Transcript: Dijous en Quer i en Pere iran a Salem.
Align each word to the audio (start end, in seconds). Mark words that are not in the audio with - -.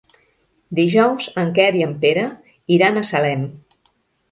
Dijous 0.79 1.27
en 1.43 1.51
Quer 1.59 1.67
i 1.81 1.85
en 1.89 1.95
Pere 2.07 2.25
iran 2.79 2.97
a 3.03 3.07
Salem. 3.13 3.47